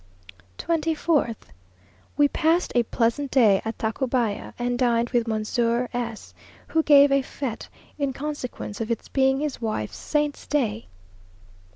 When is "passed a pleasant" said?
2.27-3.29